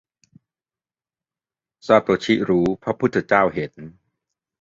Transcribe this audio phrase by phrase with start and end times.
[1.87, 3.73] -ซาโตชิรู้พระพุทธเจ้าเห็น